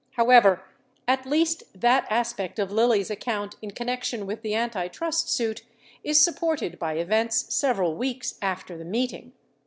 However, 0.13 0.63
at 1.07 1.27
least 1.27 1.61
that 1.79 2.07
aspect 2.09 2.57
of 2.57 2.71
Lilly's 2.71 3.11
account 3.11 3.55
in 3.61 3.69
connection 3.69 4.25
with 4.25 4.41
the 4.41 4.55
antitrust 4.55 5.29
suit 5.29 5.61
^is 6.03 6.15
supported 6.15 6.79
by 6.79 6.93
events 6.93 7.53
several 7.53 7.93
weeks 7.95 8.39
after 8.41 8.75
the 8.79 8.83
meeting. 8.83 9.31